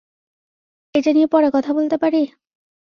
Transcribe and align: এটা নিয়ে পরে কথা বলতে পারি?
এটা 0.95 1.09
নিয়ে 1.11 1.27
পরে 1.27 1.47
কথা 1.53 1.71
বলতে 1.73 1.95
পারি? 1.97 2.21